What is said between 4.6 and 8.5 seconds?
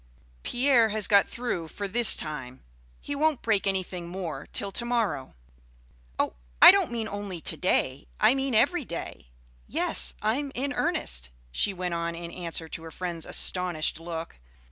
to morrow." "Oh, I don't mean only to day; I